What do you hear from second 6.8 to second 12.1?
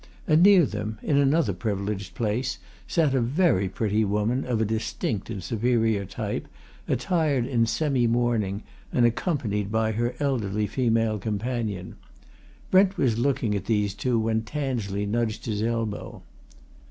attired in semi mourning, and accompanied by her elderly female companion.